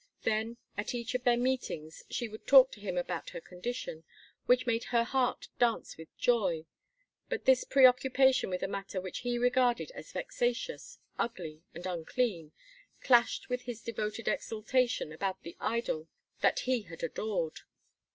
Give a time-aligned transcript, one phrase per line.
[0.23, 4.03] Then at each of their meetings she would talk to him about her condition,
[4.47, 6.65] which made her heart dance with joy;
[7.29, 12.51] but this preoccupation with a matter which he regarded as vexatious, ugly, and unclean
[13.01, 16.07] clashed with his devoted exaltation about the idol
[16.39, 17.59] that he had adored.